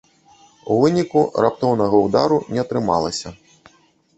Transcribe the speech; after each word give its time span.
У 0.75 0.77
выніку 0.83 1.21
раптоўнага 1.45 1.97
ўдару 2.07 2.37
не 2.55 2.59
атрымалася. 2.65 3.27